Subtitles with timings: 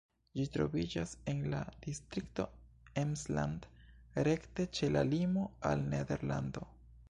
[0.37, 2.47] Ĝi troviĝas en la distrikto
[3.03, 3.69] Emsland,
[4.29, 6.69] rekte ĉe la limo al Nederlando.